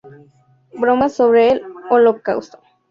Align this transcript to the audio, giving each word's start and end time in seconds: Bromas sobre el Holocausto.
Bromas 0.73 1.13
sobre 1.13 1.49
el 1.51 1.61
Holocausto. 1.91 2.57